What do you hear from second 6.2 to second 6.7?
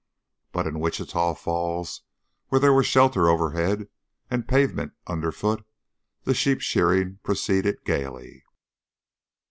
the sheep